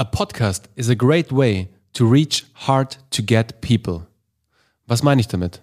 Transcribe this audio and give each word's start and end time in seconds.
A 0.00 0.04
podcast 0.06 0.70
is 0.76 0.88
a 0.88 0.94
great 0.94 1.30
way 1.30 1.68
to 1.92 2.10
reach 2.10 2.46
hard 2.66 2.96
to 3.10 3.22
get 3.22 3.60
people. 3.60 4.06
Was 4.86 5.02
meine 5.02 5.20
ich 5.20 5.28
damit? 5.28 5.60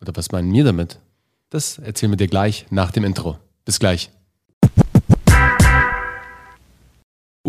Oder 0.00 0.14
was 0.14 0.30
meinen 0.30 0.52
wir 0.52 0.62
damit? 0.62 1.00
Das 1.50 1.78
erzählen 1.78 2.12
wir 2.12 2.16
dir 2.16 2.28
gleich 2.28 2.66
nach 2.70 2.92
dem 2.92 3.02
Intro. 3.02 3.36
Bis 3.64 3.80
gleich. 3.80 4.10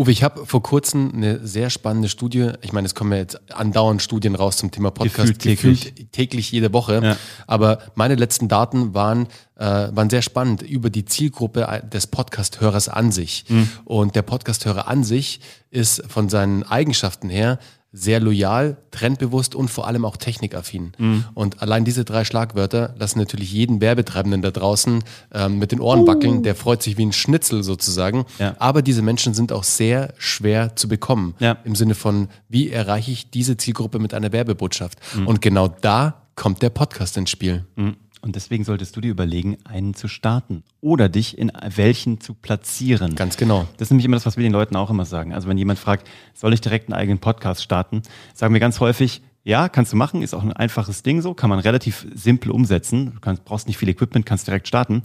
Uwe, 0.00 0.12
ich 0.12 0.22
habe 0.22 0.46
vor 0.46 0.62
kurzem 0.62 1.12
eine 1.14 1.46
sehr 1.46 1.68
spannende 1.68 2.08
Studie, 2.08 2.52
ich 2.62 2.72
meine, 2.72 2.86
es 2.86 2.94
kommen 2.94 3.12
ja 3.12 3.18
jetzt 3.18 3.38
andauernd 3.52 4.00
Studien 4.00 4.34
raus 4.34 4.56
zum 4.56 4.70
Thema 4.70 4.90
Podcast, 4.90 5.16
Gefühlt 5.38 5.40
täglich. 5.40 5.84
gefühlt 5.94 6.12
täglich 6.12 6.50
jede 6.52 6.72
Woche, 6.72 7.00
Ja. 7.04 7.16
aber 7.46 7.80
meine 7.96 8.14
letzten 8.14 8.48
Daten 8.48 8.94
waren, 8.94 9.26
äh, 9.56 9.64
waren 9.92 10.08
sehr 10.08 10.22
spannend 10.22 10.62
über 10.62 10.88
die 10.88 11.04
Zielgruppe 11.04 11.82
des 11.92 12.06
Podcast-Hörers 12.06 12.88
an 12.88 13.12
sich. 13.12 13.44
Und 13.84 14.14
der 14.14 14.22
Podcast-Hörer 14.22 14.88
an 14.88 15.04
sich 15.04 15.40
ist 15.70 16.02
von 16.08 16.30
seinen 16.30 16.62
Eigenschaften 16.62 17.28
her 17.28 17.58
sehr 17.92 18.20
loyal, 18.20 18.76
trendbewusst 18.92 19.54
und 19.54 19.68
vor 19.68 19.86
allem 19.86 20.04
auch 20.04 20.16
technikaffin. 20.16 20.92
Und 21.34 21.60
allein 21.60 21.84
diese 21.84 22.04
drei 22.04 22.24
Schlagwörter 22.24 22.94
lassen 22.98 23.18
natürlich 23.18 23.52
jeden 23.52 23.80
Werbetreibenden 23.80 24.42
da 24.42 24.52
draußen 24.52 25.02
ähm, 25.32 25.58
mit 25.58 25.72
den 25.72 25.80
Ohren 25.80 26.06
wackeln. 26.06 26.42
Der 26.44 26.54
freut 26.54 26.82
sich 26.82 26.98
wie 26.98 27.06
ein 27.06 27.12
Schnitzel 27.12 27.64
sozusagen. 27.64 28.26
Ja. 28.38 28.54
Aber 28.58 28.82
diese 28.82 29.02
Menschen 29.02 29.34
sind 29.34 29.52
auch 29.52 29.64
sehr 29.64 30.14
schwer 30.18 30.76
zu 30.76 30.86
bekommen. 30.88 31.34
Ja. 31.40 31.58
Im 31.64 31.74
Sinne 31.74 31.94
von, 31.94 32.28
wie 32.48 32.70
erreiche 32.70 33.10
ich 33.10 33.30
diese 33.30 33.56
Zielgruppe 33.56 33.98
mit 33.98 34.14
einer 34.14 34.30
Werbebotschaft? 34.30 34.98
Und 35.26 35.42
genau 35.42 35.66
da 35.68 36.22
kommt 36.36 36.62
der 36.62 36.70
Podcast 36.70 37.16
ins 37.16 37.30
Spiel. 37.30 37.66
Mhm. 37.76 37.96
Und 38.22 38.36
deswegen 38.36 38.64
solltest 38.64 38.94
du 38.96 39.00
dir 39.00 39.10
überlegen, 39.10 39.56
einen 39.64 39.94
zu 39.94 40.06
starten 40.06 40.62
oder 40.80 41.08
dich 41.08 41.38
in 41.38 41.50
welchen 41.74 42.20
zu 42.20 42.34
platzieren. 42.34 43.14
Ganz 43.14 43.36
genau. 43.36 43.66
Das 43.78 43.86
ist 43.86 43.90
nämlich 43.92 44.04
immer 44.04 44.16
das, 44.16 44.26
was 44.26 44.36
wir 44.36 44.42
den 44.42 44.52
Leuten 44.52 44.76
auch 44.76 44.90
immer 44.90 45.06
sagen. 45.06 45.32
Also 45.32 45.48
wenn 45.48 45.56
jemand 45.56 45.78
fragt, 45.78 46.06
soll 46.34 46.52
ich 46.52 46.60
direkt 46.60 46.88
einen 46.88 47.00
eigenen 47.00 47.18
Podcast 47.18 47.62
starten, 47.62 48.02
sagen 48.34 48.52
wir 48.52 48.60
ganz 48.60 48.80
häufig, 48.80 49.22
ja, 49.42 49.70
kannst 49.70 49.92
du 49.92 49.96
machen, 49.96 50.22
ist 50.22 50.34
auch 50.34 50.42
ein 50.42 50.52
einfaches 50.52 51.02
Ding 51.02 51.22
so, 51.22 51.32
kann 51.32 51.48
man 51.48 51.60
relativ 51.60 52.06
simpel 52.14 52.50
umsetzen. 52.50 53.12
Du 53.14 53.20
kannst, 53.20 53.44
brauchst 53.44 53.68
nicht 53.68 53.78
viel 53.78 53.88
Equipment, 53.88 54.26
kannst 54.26 54.46
direkt 54.46 54.68
starten, 54.68 55.02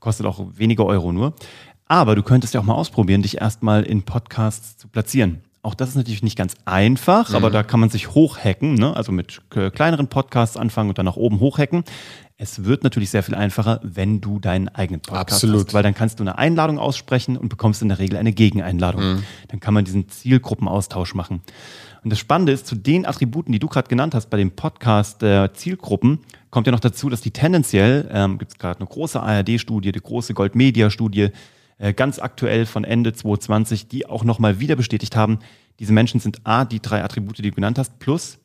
kostet 0.00 0.26
auch 0.26 0.44
wenige 0.54 0.84
Euro 0.84 1.12
nur. 1.12 1.34
Aber 1.86 2.14
du 2.14 2.22
könntest 2.22 2.54
ja 2.54 2.60
auch 2.60 2.64
mal 2.64 2.74
ausprobieren, 2.74 3.22
dich 3.22 3.40
erstmal 3.40 3.84
in 3.84 4.02
Podcasts 4.02 4.76
zu 4.76 4.88
platzieren. 4.88 5.42
Auch 5.68 5.74
das 5.74 5.90
ist 5.90 5.96
natürlich 5.96 6.22
nicht 6.22 6.38
ganz 6.38 6.54
einfach, 6.64 7.34
aber 7.34 7.50
da 7.50 7.62
kann 7.62 7.78
man 7.78 7.90
sich 7.90 8.14
hochhacken, 8.14 8.72
ne? 8.72 8.96
also 8.96 9.12
mit 9.12 9.42
äh, 9.54 9.68
kleineren 9.68 10.08
Podcasts 10.08 10.56
anfangen 10.56 10.88
und 10.88 10.96
dann 10.96 11.04
nach 11.04 11.16
oben 11.16 11.40
hochhacken. 11.40 11.84
Es 12.38 12.64
wird 12.64 12.84
natürlich 12.84 13.10
sehr 13.10 13.22
viel 13.22 13.34
einfacher, 13.34 13.78
wenn 13.82 14.22
du 14.22 14.38
deinen 14.38 14.70
eigenen 14.70 15.02
Podcast 15.02 15.44
Absolut. 15.44 15.66
hast, 15.66 15.74
weil 15.74 15.82
dann 15.82 15.92
kannst 15.92 16.20
du 16.20 16.24
eine 16.24 16.38
Einladung 16.38 16.78
aussprechen 16.78 17.36
und 17.36 17.50
bekommst 17.50 17.82
in 17.82 17.88
der 17.88 17.98
Regel 17.98 18.16
eine 18.16 18.32
Gegeneinladung. 18.32 19.22
Dann 19.48 19.60
kann 19.60 19.74
man 19.74 19.84
diesen 19.84 20.08
Zielgruppenaustausch 20.08 21.14
machen. 21.14 21.42
Und 22.02 22.08
das 22.08 22.18
Spannende 22.18 22.52
ist, 22.52 22.66
zu 22.66 22.74
den 22.74 23.04
Attributen, 23.04 23.52
die 23.52 23.58
du 23.58 23.68
gerade 23.68 23.88
genannt 23.88 24.14
hast 24.14 24.30
bei 24.30 24.38
dem 24.38 24.52
Podcast 24.52 25.20
der 25.20 25.52
Zielgruppen, 25.52 26.20
kommt 26.48 26.66
ja 26.66 26.72
noch 26.72 26.80
dazu, 26.80 27.10
dass 27.10 27.20
die 27.20 27.32
tendenziell, 27.32 28.08
ähm, 28.10 28.38
gibt 28.38 28.52
es 28.52 28.58
gerade 28.58 28.80
eine 28.80 28.88
große 28.88 29.20
ARD-Studie, 29.20 29.92
die 29.92 30.00
große 30.00 30.32
Gold-Media-Studie, 30.32 31.24
äh, 31.24 31.32
ganz 31.94 32.18
aktuell 32.18 32.66
von 32.66 32.84
Ende 32.84 33.12
2020, 33.12 33.88
die 33.88 34.06
auch 34.06 34.24
nochmal 34.24 34.60
wieder 34.60 34.76
bestätigt 34.76 35.16
haben, 35.16 35.38
diese 35.78 35.92
Menschen 35.92 36.20
sind 36.20 36.40
A, 36.44 36.64
die 36.64 36.80
drei 36.80 37.04
Attribute, 37.04 37.38
die 37.38 37.42
du 37.42 37.52
genannt 37.52 37.78
hast, 37.78 37.98
plus 37.98 38.38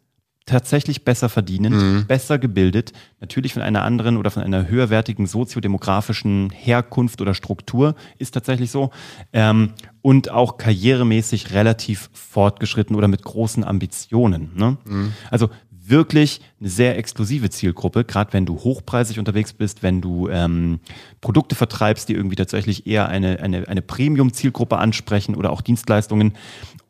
tatsächlich 0.46 1.06
besser 1.06 1.30
verdienend, 1.30 2.08
besser 2.08 2.38
gebildet, 2.38 2.92
natürlich 3.22 3.54
von 3.54 3.62
einer 3.62 3.84
anderen 3.84 4.18
oder 4.18 4.30
von 4.30 4.44
einer 4.44 4.68
höherwertigen 4.68 5.26
soziodemografischen 5.26 6.50
Herkunft 6.50 7.22
oder 7.22 7.34
Struktur, 7.34 7.96
ist 8.18 8.34
tatsächlich 8.34 8.70
so, 8.70 8.92
ähm, 9.32 9.72
und 10.02 10.32
auch 10.32 10.58
karrieremäßig 10.58 11.54
relativ 11.54 12.10
fortgeschritten 12.12 12.96
oder 12.96 13.08
mit 13.08 13.24
großen 13.24 13.64
Ambitionen. 13.64 14.52
Ne? 14.56 14.78
Also 15.32 15.50
wirklich 15.86 16.42
eine 16.60 16.70
sehr 16.70 16.98
exklusive 16.98 17.50
Zielgruppe, 17.50 18.04
gerade 18.04 18.34
wenn 18.34 18.46
du 18.46 18.56
hochpreisig 18.60 19.20
unterwegs 19.20 19.54
bist, 19.54 19.84
wenn 19.84 20.02
du 20.02 20.30
ähm, 20.30 20.80
Produkte 21.22 21.56
vertreibst, 21.56 22.10
die 22.10 22.14
irgendwie 22.14 22.36
tatsächlich 22.36 22.88
eher 22.88 23.10
eine, 23.10 23.40
eine, 23.40 23.68
eine 23.68 23.82
Premium-Zielgruppe 23.82 24.78
ansprechen 24.78 25.36
oder 25.36 25.52
auch 25.52 25.62
Dienstleistungen. 25.62 26.34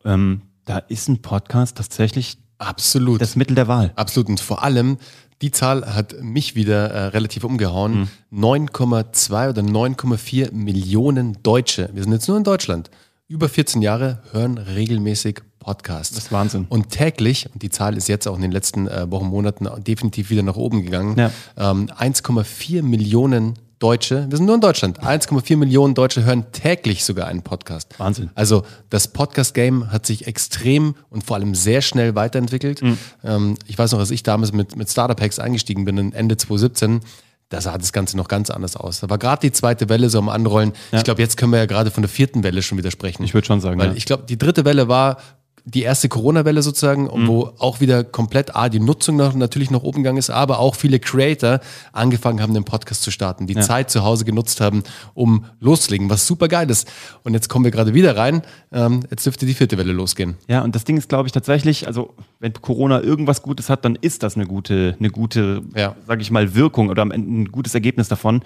Ähm, 0.06 0.42
da 0.66 0.78
ist 0.78 1.10
ein 1.10 1.22
Podcast 1.22 1.78
tatsächlich 1.78 2.38
Absolut. 2.58 3.22
das 3.22 3.36
Mittel 3.36 3.56
der 3.56 3.68
Wahl. 3.68 3.92
Absolut. 3.96 4.30
Und 4.30 4.40
vor 4.40 4.64
allem, 4.64 4.98
die 5.42 5.52
Zahl 5.52 5.94
hat 5.94 6.22
mich 6.22 6.56
wieder 6.56 6.90
äh, 6.92 7.06
relativ 7.08 7.44
umgehauen. 7.44 8.10
9,2 8.32 9.50
oder 9.50 9.62
9,4 9.62 10.54
Millionen 10.54 11.42
Deutsche, 11.44 11.90
wir 11.94 12.04
sind 12.04 12.14
jetzt 12.14 12.28
nur 12.28 12.38
in 12.38 12.44
Deutschland, 12.44 12.90
über 13.28 13.50
14 13.50 13.82
Jahre 13.82 14.22
hören 14.32 14.58
regelmäßig 14.58 15.42
Podcasts. 15.64 16.14
Das 16.16 16.26
ist 16.26 16.32
Wahnsinn. 16.32 16.66
Und 16.70 16.90
täglich, 16.90 17.48
und 17.54 17.64
die 17.64 17.70
Zahl 17.70 17.98
ist 17.98 18.08
jetzt 18.08 18.28
auch 18.28 18.36
in 18.36 18.42
den 18.44 18.52
letzten 18.52 18.88
äh, 18.88 19.10
Wochen, 19.10 19.26
Monaten 19.28 19.68
definitiv 19.84 20.30
wieder 20.30 20.44
nach 20.44 20.56
oben 20.56 20.84
gegangen, 20.84 21.18
Ja. 21.18 21.32
ähm, 21.58 21.90
1,4 21.98 22.84
Millionen 22.84 23.56
Deutsche, 23.80 24.28
wir 24.30 24.38
sind 24.38 24.46
nur 24.46 24.56
in 24.56 24.62
Deutschland, 24.62 25.02
1,4 25.04 25.58
Millionen 25.58 25.94
Deutsche 25.94 26.24
hören 26.24 26.46
täglich 26.54 27.04
sogar 27.04 27.28
einen 27.28 27.42
Podcast. 27.42 28.00
Wahnsinn. 28.00 28.30
Also 28.34 28.64
das 28.90 29.10
Podcast-Game 29.10 29.92
hat 29.92 30.06
sich 30.06 30.26
extrem 30.26 30.96
und 31.10 31.26
vor 31.26 31.36
allem 31.36 31.54
sehr 31.54 31.82
schnell 31.82 32.16
weiterentwickelt. 32.16 32.82
Mhm. 32.82 32.98
Ähm, 33.26 33.58
ich 33.68 33.78
weiß 33.78 33.92
noch, 33.92 34.00
als 34.00 34.12
ich 34.12 34.24
damals 34.24 34.54
mit, 34.54 34.78
mit 34.78 34.90
Startup 34.90 35.20
Hacks 35.20 35.38
eingestiegen 35.38 35.84
bin, 35.84 35.98
in 35.98 36.14
Ende 36.14 36.38
2017, 36.38 37.02
da 37.50 37.60
sah 37.60 37.78
das 37.78 37.92
Ganze 37.92 38.16
noch 38.16 38.30
ganz 38.30 38.50
anders 38.50 38.78
aus. 38.78 39.02
Da 39.02 39.10
war 39.10 39.18
gerade 39.18 39.42
die 39.42 39.52
zweite 39.52 39.90
Welle 39.90 40.10
so 40.10 40.18
am 40.18 40.30
Anrollen. 40.30 40.72
Ich 40.94 41.04
glaube, 41.04 41.22
jetzt 41.22 41.36
können 41.36 41.52
wir 41.52 41.60
ja 41.60 41.66
gerade 41.66 41.92
von 41.92 42.04
der 42.04 42.10
vierten 42.10 42.42
Welle 42.44 42.62
schon 42.64 42.78
wieder 42.78 42.90
sprechen. 42.90 43.24
Ich 43.26 43.34
würde 43.34 43.46
schon 43.46 43.60
sagen, 43.60 43.80
Weil 43.80 43.90
ja. 43.90 43.94
ich 43.96 44.06
glaube, 44.06 44.24
die 44.30 44.38
dritte 44.38 44.64
Welle 44.64 44.88
war 44.88 45.18
die 45.66 45.82
erste 45.84 46.10
Corona-Welle 46.10 46.62
sozusagen, 46.62 47.04
Mhm. 47.06 47.28
wo 47.28 47.52
auch 47.58 47.80
wieder 47.80 48.04
komplett 48.04 48.56
A, 48.56 48.68
die 48.68 48.80
Nutzung 48.82 49.16
noch, 49.16 49.34
natürlich 49.34 49.72
nach 49.72 49.82
oben 49.84 50.04
gegangen 50.04 50.18
ist, 50.18 50.30
aber 50.30 50.60
auch 50.60 50.76
viele 50.76 51.00
Creator 51.00 51.62
angefangen 51.94 52.42
haben, 52.42 52.54
den 52.54 52.66
Podcast 52.66 53.02
zu 53.04 53.12
starten, 53.12 53.48
die 53.48 53.56
Zeit 53.56 53.90
zu 53.90 54.04
Hause 54.04 54.26
genutzt 54.26 54.60
haben, 54.60 54.84
um 55.14 55.46
loszulegen, 55.62 56.10
was 56.10 56.28
super 56.28 56.48
geil 56.50 56.70
ist. 56.70 56.92
Und 57.24 57.34
jetzt 57.34 57.48
kommen 57.48 57.64
wir 57.64 57.72
gerade 57.72 57.94
wieder 57.94 58.18
rein. 58.18 58.42
Ähm, 58.74 59.02
jetzt 59.10 59.26
dürfte 59.26 59.46
die 59.46 59.54
vierte 59.54 59.78
Welle 59.78 59.94
losgehen. 59.94 60.36
Ja, 60.50 60.64
und 60.64 60.76
das 60.76 60.84
Ding 60.84 60.98
ist, 60.98 61.08
glaube 61.08 61.28
ich, 61.28 61.32
tatsächlich, 61.32 61.88
also 61.88 62.14
wenn 62.44 62.52
Corona 62.54 63.02
irgendwas 63.02 63.42
Gutes 63.42 63.70
hat, 63.70 63.86
dann 63.86 63.96
ist 64.00 64.22
das 64.22 64.36
eine 64.36 64.46
gute, 64.46 64.98
eine 65.00 65.10
gute, 65.10 65.62
Ja. 65.76 65.96
sage 66.06 66.22
ich 66.22 66.30
mal, 66.30 66.54
Wirkung 66.56 66.90
oder 66.90 67.02
am 67.02 67.12
Ende 67.12 67.32
ein 67.44 67.52
gutes 67.54 67.74
Ergebnis 67.74 68.10
davon, 68.10 68.42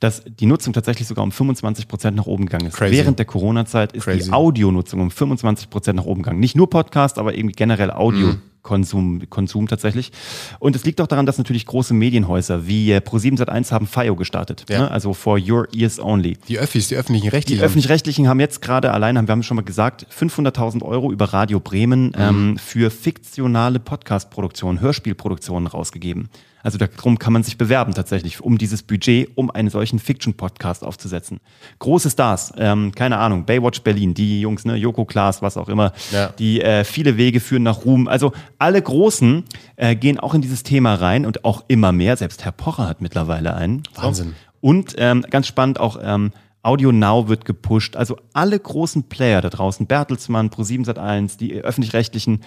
dass 0.00 0.24
die 0.24 0.46
Nutzung 0.46 0.72
tatsächlich 0.72 1.06
sogar 1.06 1.22
um 1.24 1.30
25 1.30 1.86
Prozent 1.86 2.16
nach 2.16 2.26
oben 2.26 2.46
gegangen 2.46 2.66
ist. 2.66 2.74
Crazy. 2.76 2.92
Während 2.96 3.18
der 3.20 3.26
Corona-Zeit 3.26 3.92
ist 3.92 4.02
Crazy. 4.04 4.24
die 4.24 4.32
Audionutzung 4.32 5.00
um 5.00 5.12
25 5.12 5.70
Prozent 5.70 5.96
nach 5.96 6.06
oben 6.06 6.22
gegangen. 6.22 6.40
Nicht 6.40 6.56
nur 6.56 6.68
Podcast, 6.68 7.18
aber 7.18 7.34
irgendwie 7.36 7.54
generell 7.54 7.92
Audio. 7.92 8.34
Konsum, 8.66 9.22
Konsum 9.30 9.68
tatsächlich. 9.68 10.10
Und 10.58 10.74
es 10.74 10.84
liegt 10.84 11.00
auch 11.00 11.06
daran, 11.06 11.24
dass 11.24 11.38
natürlich 11.38 11.64
große 11.66 11.94
Medienhäuser 11.94 12.66
wie 12.66 12.90
äh, 12.90 12.96
Pro7 12.98 13.38
Sat1 13.38 13.70
haben 13.70 13.86
FIO 13.86 14.16
gestartet. 14.16 14.64
Ja. 14.68 14.80
Ne? 14.80 14.90
Also 14.90 15.14
for 15.14 15.38
your 15.38 15.68
ears 15.72 16.00
only. 16.00 16.36
Die 16.48 16.58
Öffis, 16.58 16.88
die 16.88 16.96
öffentlichen 16.96 17.26
Die 17.26 17.28
Rechtlichen. 17.28 17.62
öffentlich-rechtlichen 17.62 18.28
haben 18.28 18.40
jetzt 18.40 18.60
gerade 18.60 18.92
allein, 18.92 19.16
haben 19.16 19.28
wir 19.28 19.32
haben 19.32 19.44
schon 19.44 19.54
mal 19.56 19.62
gesagt, 19.62 20.06
500.000 20.12 20.82
Euro 20.82 21.12
über 21.12 21.26
Radio 21.26 21.60
Bremen 21.60 22.12
ähm, 22.18 22.58
für 22.58 22.90
fiktionale 22.90 23.78
Podcast-Produktionen, 23.78 24.80
Hörspielproduktionen 24.80 25.68
rausgegeben. 25.68 26.28
Also 26.66 26.78
darum 26.78 27.16
kann 27.18 27.32
man 27.32 27.44
sich 27.44 27.56
bewerben 27.58 27.94
tatsächlich, 27.94 28.40
um 28.40 28.58
dieses 28.58 28.82
Budget, 28.82 29.30
um 29.36 29.52
einen 29.52 29.70
solchen 29.70 30.00
Fiction-Podcast 30.00 30.82
aufzusetzen. 30.82 31.38
Große 31.78 32.10
Stars, 32.10 32.52
ähm, 32.58 32.90
keine 32.92 33.18
Ahnung, 33.18 33.46
Baywatch 33.46 33.82
Berlin, 33.82 34.14
die 34.14 34.40
Jungs, 34.40 34.64
ne, 34.64 34.74
Joko 34.74 35.04
Klaas, 35.04 35.42
was 35.42 35.56
auch 35.56 35.68
immer, 35.68 35.92
Ja. 36.10 36.30
die 36.40 36.60
äh, 36.60 36.82
viele 36.82 37.16
Wege 37.16 37.38
führen 37.38 37.62
nach 37.62 37.84
Ruhm. 37.84 38.08
Also 38.08 38.32
alle 38.58 38.82
Großen 38.82 39.44
äh, 39.76 39.94
gehen 39.94 40.18
auch 40.18 40.34
in 40.34 40.40
dieses 40.40 40.64
Thema 40.64 40.94
rein 40.94 41.24
und 41.24 41.44
auch 41.44 41.62
immer 41.68 41.92
mehr. 41.92 42.16
Selbst 42.16 42.44
Herr 42.44 42.50
Pocher 42.50 42.88
hat 42.88 43.00
mittlerweile 43.00 43.54
einen. 43.54 43.84
Wahnsinn. 43.94 44.34
Und 44.60 44.96
ähm, 44.98 45.24
ganz 45.30 45.46
spannend 45.46 45.78
auch 45.78 45.98
ähm, 46.02 46.32
Audio 46.62 46.90
Now 46.90 47.28
wird 47.28 47.44
gepusht. 47.44 47.94
Also 47.94 48.16
alle 48.32 48.58
großen 48.58 49.04
Player 49.04 49.40
da 49.40 49.50
draußen, 49.50 49.86
Bertelsmann, 49.86 50.50
Pro7 50.50 50.84
Sat1, 50.84 51.38
die 51.38 51.52
öffentlich-rechtlichen, 51.60 52.40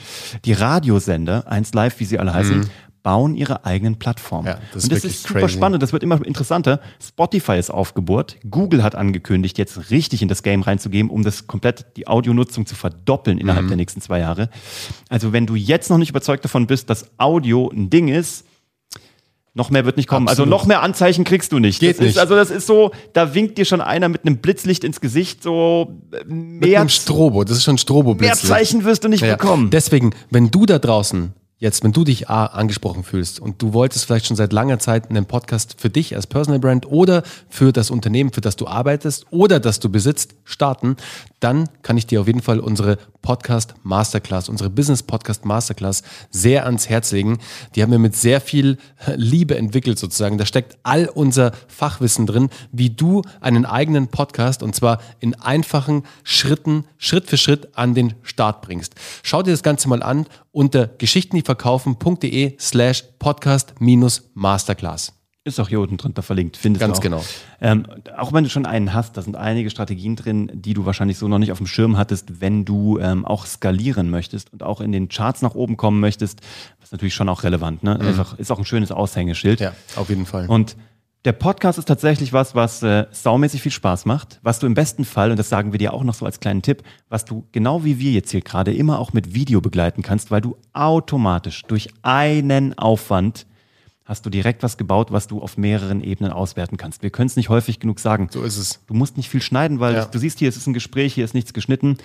die 0.44 0.52
Radiosender, 0.52 1.48
1 1.50 1.74
Live, 1.74 2.02
wie 2.02 2.06
sie 2.06 2.20
alle 2.20 2.34
heißen, 2.34 2.70
bauen 3.10 3.34
ihre 3.36 3.66
eigenen 3.66 3.96
Plattformen. 3.98 4.46
Ja, 4.48 4.60
das 4.72 4.84
Und 4.84 4.92
das 4.92 5.04
ist 5.04 5.24
super 5.24 5.40
crazy. 5.40 5.54
spannend, 5.56 5.82
das 5.82 5.94
wird 5.94 6.04
immer 6.04 6.24
interessanter. 6.24 6.80
Spotify 7.02 7.58
ist 7.58 7.72
aufgebohrt. 7.72 8.38
Google 8.48 8.84
hat 8.84 8.94
angekündigt, 8.94 9.58
jetzt 9.58 9.90
richtig 9.90 10.22
in 10.22 10.28
das 10.28 10.44
Game 10.44 10.62
reinzugehen, 10.62 11.10
um 11.10 11.24
das 11.24 11.48
komplett 11.48 11.86
die 11.98 12.08
Audionutzung 12.08 12.68
zu 12.68 12.76
verdoppeln 12.76 13.40
innerhalb 13.40 13.64
Mhm. 13.66 13.70
der 13.70 13.78
nächsten 13.78 14.00
zwei 14.02 14.20
Jahre. 14.20 14.50
Also 15.10 15.34
wenn 15.34 15.48
du 15.48 15.56
jetzt 15.56 15.90
noch 15.90 15.98
nicht 15.98 16.10
überzeugt 16.12 16.46
davon 16.46 16.68
bist, 16.68 16.92
dass 16.92 17.10
Audio 17.18 17.70
ein 17.74 17.90
Ding 17.90 18.10
ist, 18.10 18.46
noch 19.56 19.72
mehr 19.72 19.86
wird 19.86 19.98
nicht 19.98 20.08
kommen. 20.08 20.28
Absolut. 20.28 20.48
Also 20.48 20.58
noch 20.58 20.68
mehr 20.68 20.84
Anzeichen 20.84 21.24
kriegst 21.24 21.52
du 21.52 21.58
nicht. 21.58 21.80
Geht 21.80 21.96
das 21.96 22.02
nicht. 22.02 22.10
Ist, 22.12 22.18
also 22.20 22.36
das 22.36 22.52
ist 22.52 22.68
so, 22.68 22.92
da 23.14 23.34
winkt 23.34 23.58
dir 23.58 23.66
schon 23.66 23.82
einer 23.82 24.08
mit 24.08 24.24
einem 24.24 24.38
Blitzlicht 24.38 24.84
ins 24.84 25.02
Gesicht, 25.02 25.42
so 25.42 25.98
äh, 26.12 26.24
Mit 26.26 26.62
mehr, 26.70 26.80
einem 26.82 26.90
Strobo, 26.90 27.44
das 27.44 27.58
ist 27.58 27.64
schon 27.64 27.74
mehr 27.74 27.80
Strobo-Blitz. 27.80 28.44
Zeichen 28.44 28.84
wirst 28.86 29.04
du 29.04 29.08
nicht 29.10 29.24
Ja, 29.24 29.36
bekommen. 29.36 29.72
Deswegen, 29.72 30.12
wenn 30.30 30.52
du 30.52 30.68
da 30.68 30.78
draußen 30.78 31.34
jetzt, 31.60 31.84
wenn 31.84 31.92
du 31.92 32.04
dich 32.04 32.30
A, 32.30 32.46
angesprochen 32.46 33.04
fühlst 33.04 33.40
und 33.40 33.62
du 33.62 33.74
wolltest 33.74 34.06
vielleicht 34.06 34.26
schon 34.26 34.38
seit 34.38 34.54
langer 34.54 34.80
Zeit 34.80 35.10
einen 35.10 35.26
Podcast 35.26 35.76
für 35.78 35.90
dich 35.90 36.16
als 36.16 36.26
Personal 36.26 36.60
Brand 36.60 36.88
oder 36.88 37.24
für 37.50 37.74
das 37.74 37.92
Unternehmen, 37.92 38.32
für 38.32 38.42
das 38.42 38.56
du 38.56 38.66
arbeitest 38.66 39.28
oder 39.30 39.60
das 39.60 39.80
du 39.80 39.90
besitzt, 39.90 40.36
starten, 40.46 40.96
dann 41.40 41.70
kann 41.84 41.98
ich 41.98 42.08
dir 42.08 42.22
auf 42.22 42.28
jeden 42.28 42.42
Fall 42.42 42.60
unsere 42.60 42.98
Podcast 43.22 43.76
Masterclass, 43.84 44.50
unsere 44.50 44.70
Business 44.70 45.04
Podcast 45.04 45.46
Masterclass 45.46 46.04
sehr 46.32 46.66
ans 46.66 46.88
Herz 46.88 47.12
legen. 47.12 47.40
Die 47.76 47.84
haben 47.84 47.92
wir 47.92 48.00
mit 48.00 48.16
sehr 48.16 48.40
viel 48.40 48.78
Liebe 49.16 49.58
entwickelt 49.58 50.00
sozusagen. 50.00 50.38
Da 50.38 50.46
steckt 50.46 50.78
all 50.84 51.10
unser 51.14 51.52
Fachwissen 51.68 52.26
drin, 52.26 52.50
wie 52.72 52.90
du 52.90 53.22
einen 53.42 53.66
eigenen 53.66 54.08
Podcast 54.08 54.64
und 54.64 54.76
zwar 54.76 55.02
in 55.20 55.36
einfachen 55.36 56.04
Schritten, 56.24 56.86
Schritt 56.98 57.30
für 57.30 57.38
Schritt 57.38 57.78
an 57.78 57.94
den 57.94 58.14
Start 58.24 58.62
bringst. 58.62 58.96
Schau 59.24 59.44
dir 59.44 59.52
das 59.52 59.64
Ganze 59.64 59.90
mal 59.90 60.02
an 60.02 60.26
unter 60.52 60.88
geschichtendieverkaufen.de 61.50 62.56
slash 62.60 63.04
podcast 63.20 63.74
minus 63.80 64.30
masterclass. 64.34 65.14
Ist 65.46 65.60
auch 65.60 65.70
hier 65.70 65.80
unten 65.80 65.98
drunter 65.98 66.22
verlinkt, 66.22 66.58
findest 66.58 66.82
Ganz 66.82 67.00
du 67.00 67.00
auch. 67.00 67.04
genau. 67.04 67.24
Ähm, 67.62 67.86
auch 68.18 68.34
wenn 68.34 68.44
du 68.44 68.50
schon 68.50 68.66
einen 68.66 68.94
hast, 68.94 69.16
da 69.16 69.22
sind 69.22 69.36
einige 69.36 69.70
Strategien 69.70 70.16
drin, 70.16 70.52
die 70.54 70.74
du 70.74 70.86
wahrscheinlich 70.86 71.18
so 71.18 71.28
noch 71.28 71.40
nicht 71.40 71.52
auf 71.52 71.58
dem 71.58 71.66
Schirm 71.66 71.98
hattest, 71.98 72.42
wenn 72.42 72.66
du 72.66 73.00
ähm, 73.00 73.26
auch 73.26 73.46
skalieren 73.46 74.10
möchtest 74.10 74.52
und 74.54 74.64
auch 74.64 74.82
in 74.82 74.92
den 74.92 75.08
Charts 75.08 75.42
nach 75.42 75.56
oben 75.56 75.78
kommen 75.78 76.02
möchtest, 76.02 76.42
was 76.82 76.92
natürlich 76.92 77.16
schon 77.16 77.30
auch 77.30 77.44
relevant, 77.44 77.84
ne? 77.84 78.00
Einfach, 78.00 78.38
ist 78.38 78.52
auch 78.52 78.60
ein 78.60 78.66
schönes 78.66 78.92
Aushängeschild. 78.92 79.62
Ja, 79.62 79.74
auf 79.96 80.10
jeden 80.10 80.26
Fall. 80.26 80.48
Und 80.48 80.76
der 81.26 81.34
Podcast 81.34 81.78
ist 81.78 81.88
tatsächlich 81.88 82.32
was, 82.32 82.56
was 82.56 82.82
äh, 82.82 83.06
saumäßig 83.12 83.62
viel 83.62 83.72
Spaß 83.72 84.06
macht, 84.06 84.40
was 84.42 84.60
du 84.60 84.68
im 84.68 84.74
besten 84.74 85.04
Fall, 85.04 85.32
und 85.32 85.38
das 85.38 85.50
sagen 85.50 85.74
wir 85.74 85.80
dir 85.80 85.94
auch 85.94 86.04
noch 86.04 86.14
so 86.14 86.26
als 86.26 86.40
kleinen 86.40 86.62
Tipp, 86.62 86.84
was 87.10 87.26
du 87.26 87.46
genau 87.52 87.84
wie 87.84 88.00
wir 88.00 88.12
jetzt 88.12 88.32
hier 88.32 88.42
gerade 88.42 88.74
immer 88.74 89.00
auch 89.00 89.12
mit 89.12 89.34
Video 89.34 89.60
begleiten 89.60 90.02
kannst, 90.02 90.32
weil 90.32 90.42
du 90.42 90.56
automatisch 90.72 91.64
durch 91.64 91.90
einen 92.04 92.78
Aufwand 92.78 93.46
hast 94.10 94.26
du 94.26 94.32
direkt 94.32 94.64
was 94.64 94.76
gebaut, 94.78 95.12
was 95.12 95.28
du 95.28 95.40
auf 95.40 95.56
mehreren 95.56 96.02
Ebenen 96.04 96.32
auswerten 96.34 96.78
kannst. 96.78 97.04
Wir 97.04 97.12
können 97.12 97.28
es 97.28 97.36
nicht 97.36 97.50
häufig 97.50 97.80
genug 97.80 98.00
sagen. 98.00 98.28
so 98.32 98.42
ist 98.42 98.58
es. 98.58 98.80
Du 98.88 98.96
musst 98.96 99.18
nicht 99.18 99.30
viel 99.30 99.42
schneiden, 99.42 99.80
weil 99.80 99.94
Ja. 99.94 100.06
du 100.06 100.18
siehst 100.18 100.40
hier, 100.40 100.50
es 100.50 100.58
ist 100.58 100.66
ein 100.66 100.74
Gespräch, 100.74 101.14
hier 101.14 101.24
ist 101.24 101.36
nichts 101.36 101.54
geschnitten. 101.54 101.98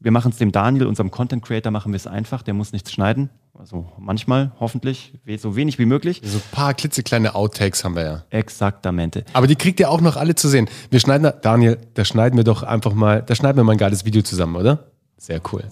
Wir 0.00 0.10
machen 0.10 0.32
es 0.32 0.38
dem 0.38 0.50
Daniel, 0.50 0.86
unserem 0.86 1.12
Content 1.12 1.44
Creator, 1.44 1.70
machen 1.70 1.92
wir 1.92 1.96
es 1.96 2.08
einfach. 2.08 2.42
Der 2.42 2.52
muss 2.52 2.72
nichts 2.72 2.90
schneiden. 2.92 3.30
Also 3.56 3.86
manchmal, 3.96 4.50
hoffentlich, 4.58 5.12
so 5.38 5.54
wenig 5.54 5.78
wie 5.78 5.84
möglich. 5.86 6.20
So 6.24 6.38
ein 6.38 6.42
paar 6.50 6.74
klitzekleine 6.74 7.36
Outtakes 7.36 7.84
haben 7.84 7.94
wir 7.94 8.02
ja. 8.04 8.24
Exaktamente. 8.30 9.24
Aber 9.32 9.46
die 9.46 9.54
kriegt 9.56 9.78
ihr 9.78 9.88
auch 9.88 10.00
noch 10.00 10.16
alle 10.16 10.34
zu 10.34 10.48
sehen. 10.48 10.68
Wir 10.90 10.98
schneiden, 10.98 11.22
da, 11.22 11.30
Daniel, 11.30 11.78
da 11.94 12.04
schneiden 12.04 12.36
wir 12.36 12.44
doch 12.44 12.64
einfach 12.64 12.92
mal, 12.94 13.22
da 13.22 13.36
schneiden 13.36 13.56
wir 13.58 13.62
mal 13.64 13.72
ein 13.72 13.78
geiles 13.78 14.04
Video 14.04 14.22
zusammen, 14.22 14.56
oder? 14.56 14.90
Sehr 15.16 15.40
cool. 15.52 15.62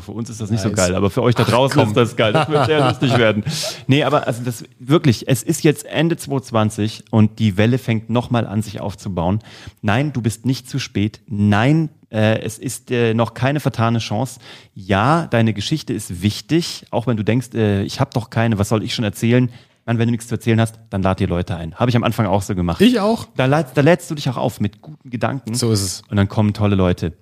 Für 0.00 0.12
uns 0.12 0.28
ist 0.30 0.40
das 0.40 0.50
nicht 0.50 0.60
so 0.60 0.68
Nice. 0.68 0.76
geil, 0.76 0.94
aber 0.94 1.10
für 1.10 1.22
euch 1.22 1.34
da 1.34 1.44
draußen 1.44 1.78
komm. 1.78 1.88
ist 1.88 1.96
das 1.96 2.16
geil. 2.16 2.32
Das 2.32 2.48
wird 2.48 2.66
sehr 2.66 2.86
lustig 2.88 3.16
werden. 3.18 3.44
Nee, 3.86 4.04
aber 4.04 4.26
also 4.26 4.42
das 4.44 4.64
wirklich, 4.78 5.28
es 5.28 5.42
ist 5.42 5.64
jetzt 5.64 5.86
Ende 5.86 6.16
2020 6.16 7.04
und 7.10 7.38
die 7.38 7.56
Welle 7.56 7.78
fängt 7.78 8.10
nochmal 8.10 8.46
an, 8.46 8.62
sich 8.62 8.80
aufzubauen. 8.80 9.40
Nein, 9.82 10.12
du 10.12 10.20
bist 10.22 10.46
nicht 10.46 10.68
zu 10.68 10.78
spät. 10.78 11.20
Nein, 11.26 11.88
äh, 12.10 12.40
es 12.40 12.58
ist 12.58 12.90
äh, 12.90 13.14
noch 13.14 13.34
keine 13.34 13.60
vertane 13.60 13.98
Chance. 13.98 14.40
Ja, 14.74 15.26
deine 15.26 15.52
Geschichte 15.52 15.92
ist 15.92 16.22
wichtig, 16.22 16.86
auch 16.90 17.06
wenn 17.06 17.16
du 17.16 17.22
denkst, 17.24 17.48
äh, 17.54 17.82
ich 17.82 18.00
habe 18.00 18.10
doch 18.14 18.30
keine, 18.30 18.58
was 18.58 18.68
soll 18.68 18.82
ich 18.82 18.94
schon 18.94 19.04
erzählen? 19.04 19.50
Mann, 19.88 19.98
wenn 19.98 20.08
du 20.08 20.12
nichts 20.12 20.28
zu 20.28 20.34
erzählen 20.34 20.60
hast, 20.60 20.78
dann 20.90 21.02
lad 21.02 21.18
dir 21.18 21.26
Leute 21.26 21.56
ein. 21.56 21.74
Habe 21.74 21.90
ich 21.90 21.96
am 21.96 22.04
Anfang 22.04 22.26
auch 22.26 22.42
so 22.42 22.54
gemacht. 22.54 22.80
Ich 22.80 23.00
auch. 23.00 23.26
Da, 23.36 23.46
lad, 23.46 23.76
da 23.76 23.80
lädst 23.80 24.10
du 24.10 24.14
dich 24.14 24.28
auch 24.28 24.36
auf 24.36 24.60
mit 24.60 24.82
guten 24.82 25.08
Gedanken. 25.08 25.54
So 25.54 25.72
ist 25.72 25.82
es. 25.82 26.02
Und 26.10 26.16
dann 26.18 26.28
kommen 26.28 26.52
tolle 26.52 26.76
Leute. 26.76 27.14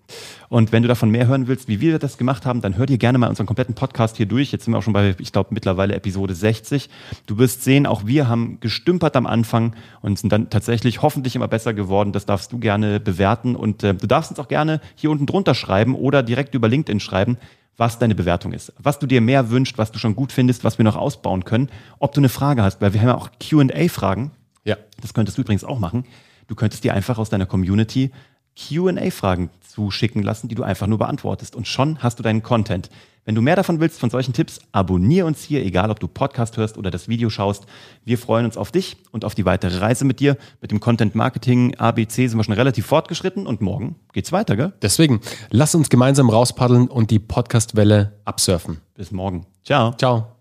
Und 0.48 0.72
wenn 0.72 0.82
du 0.82 0.88
davon 0.88 1.10
mehr 1.10 1.28
hören 1.28 1.46
willst, 1.46 1.68
wie 1.68 1.80
wir 1.80 1.98
das 1.98 2.18
gemacht 2.18 2.44
haben, 2.44 2.60
dann 2.60 2.76
hör 2.76 2.86
dir 2.86 2.98
gerne 2.98 3.18
mal 3.18 3.28
unseren 3.28 3.46
kompletten 3.46 3.74
Podcast 3.74 4.16
hier 4.16 4.26
durch. 4.26 4.50
Jetzt 4.50 4.64
sind 4.64 4.74
wir 4.74 4.78
auch 4.78 4.82
schon 4.82 4.92
bei, 4.92 5.14
ich 5.18 5.32
glaube, 5.32 5.50
mittlerweile 5.52 5.94
Episode 5.94 6.34
60. 6.34 6.90
Du 7.26 7.38
wirst 7.38 7.62
sehen, 7.62 7.86
auch 7.86 8.04
wir 8.06 8.28
haben 8.28 8.58
gestümpert 8.60 9.16
am 9.16 9.26
Anfang 9.26 9.74
und 10.02 10.18
sind 10.18 10.32
dann 10.32 10.50
tatsächlich 10.50 11.02
hoffentlich 11.02 11.36
immer 11.36 11.48
besser 11.48 11.72
geworden. 11.72 12.12
Das 12.12 12.26
darfst 12.26 12.52
du 12.52 12.58
gerne 12.58 12.98
bewerten. 12.98 13.54
Und 13.54 13.84
äh, 13.84 13.94
du 13.94 14.08
darfst 14.08 14.30
uns 14.30 14.40
auch 14.40 14.48
gerne 14.48 14.80
hier 14.96 15.10
unten 15.12 15.26
drunter 15.26 15.54
schreiben 15.54 15.94
oder 15.94 16.24
direkt 16.24 16.54
über 16.56 16.68
LinkedIn 16.68 16.98
schreiben, 16.98 17.38
was 17.76 17.98
deine 17.98 18.14
Bewertung 18.14 18.52
ist. 18.52 18.72
Was 18.78 18.98
du 18.98 19.06
dir 19.06 19.20
mehr 19.20 19.50
wünscht, 19.50 19.78
was 19.78 19.92
du 19.92 19.98
schon 19.98 20.16
gut 20.16 20.32
findest, 20.32 20.64
was 20.64 20.78
wir 20.78 20.84
noch 20.84 20.96
ausbauen 20.96 21.44
können. 21.44 21.70
Ob 21.98 22.12
du 22.12 22.20
eine 22.20 22.28
Frage 22.28 22.62
hast, 22.62 22.80
weil 22.80 22.92
wir 22.92 23.00
haben 23.00 23.08
ja 23.08 23.16
auch 23.16 23.30
Q&A-Fragen. 23.38 24.30
Ja. 24.64 24.76
Das 25.00 25.14
könntest 25.14 25.38
du 25.38 25.42
übrigens 25.42 25.64
auch 25.64 25.78
machen. 25.78 26.04
Du 26.46 26.54
könntest 26.54 26.84
dir 26.84 26.94
einfach 26.94 27.18
aus 27.18 27.28
deiner 27.28 27.46
Community 27.46 28.10
QA-Fragen 28.56 29.50
zuschicken 29.68 30.22
lassen, 30.22 30.48
die 30.48 30.54
du 30.54 30.62
einfach 30.62 30.86
nur 30.86 30.98
beantwortest. 30.98 31.54
Und 31.54 31.68
schon 31.68 32.02
hast 32.02 32.18
du 32.18 32.22
deinen 32.22 32.42
Content. 32.42 32.88
Wenn 33.26 33.34
du 33.34 33.42
mehr 33.42 33.56
davon 33.56 33.80
willst, 33.80 33.98
von 33.98 34.08
solchen 34.08 34.32
Tipps, 34.32 34.60
abonniere 34.70 35.26
uns 35.26 35.42
hier, 35.42 35.64
egal 35.64 35.90
ob 35.90 35.98
du 35.98 36.06
Podcast 36.06 36.56
hörst 36.56 36.78
oder 36.78 36.92
das 36.92 37.08
Video 37.08 37.28
schaust. 37.28 37.66
Wir 38.04 38.18
freuen 38.18 38.46
uns 38.46 38.56
auf 38.56 38.70
dich 38.70 38.96
und 39.10 39.24
auf 39.24 39.34
die 39.34 39.44
weitere 39.44 39.78
Reise 39.78 40.04
mit 40.04 40.20
dir. 40.20 40.36
Mit 40.60 40.70
dem 40.70 40.78
Content 40.78 41.16
Marketing 41.16 41.74
ABC 41.74 42.28
sind 42.28 42.38
wir 42.38 42.44
schon 42.44 42.54
relativ 42.54 42.86
fortgeschritten 42.86 43.46
und 43.46 43.60
morgen 43.60 43.96
geht's 44.12 44.30
weiter, 44.30 44.56
gell? 44.56 44.72
Deswegen, 44.80 45.20
lass 45.50 45.74
uns 45.74 45.88
gemeinsam 45.88 46.30
rauspaddeln 46.30 46.86
und 46.86 47.10
die 47.10 47.18
Podcast-Welle 47.18 48.12
absurfen. 48.24 48.80
Bis 48.94 49.10
morgen. 49.10 49.44
Ciao. 49.64 49.92
Ciao. 49.94 50.35